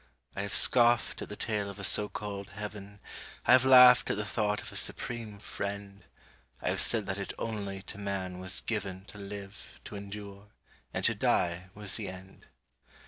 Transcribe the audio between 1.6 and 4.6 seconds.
of a so called heaven; I have laughed at the thought